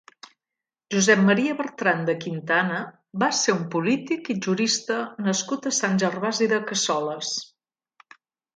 Josep 0.93 1.19
Maria 1.25 1.57
Bertran 1.59 2.01
de 2.07 2.15
Quintana 2.23 2.79
va 3.25 3.29
ser 3.41 3.55
un 3.57 3.61
polític 3.75 4.33
i 4.35 4.37
jurista 4.47 4.97
nascut 5.29 5.71
a 5.71 5.75
Sant 5.83 6.03
Gervasi 6.07 6.51
de 6.57 6.63
Cassoles. 6.73 7.39